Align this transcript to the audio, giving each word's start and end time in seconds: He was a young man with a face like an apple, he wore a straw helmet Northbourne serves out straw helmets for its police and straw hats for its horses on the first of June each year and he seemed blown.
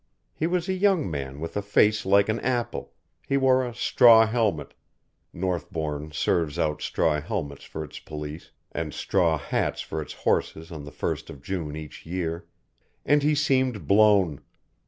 He 0.33 0.47
was 0.47 0.67
a 0.67 0.73
young 0.73 1.11
man 1.11 1.39
with 1.39 1.55
a 1.55 1.61
face 1.61 2.07
like 2.07 2.27
an 2.27 2.39
apple, 2.39 2.91
he 3.29 3.37
wore 3.37 3.63
a 3.63 3.75
straw 3.75 4.25
helmet 4.25 4.73
Northbourne 5.31 6.11
serves 6.11 6.57
out 6.57 6.81
straw 6.81 7.21
helmets 7.21 7.65
for 7.65 7.83
its 7.83 7.99
police 7.99 8.49
and 8.71 8.95
straw 8.95 9.37
hats 9.37 9.81
for 9.81 10.01
its 10.01 10.13
horses 10.13 10.71
on 10.71 10.85
the 10.85 10.91
first 10.91 11.29
of 11.29 11.43
June 11.43 11.75
each 11.75 12.03
year 12.03 12.47
and 13.05 13.21
he 13.21 13.35
seemed 13.35 13.87
blown. 13.87 14.41